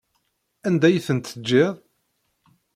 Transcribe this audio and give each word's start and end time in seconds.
Anda 0.67 0.87
i 0.91 0.99
tent-teǧǧiḍ? 1.05 1.75